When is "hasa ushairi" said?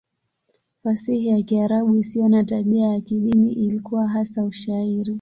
4.07-5.03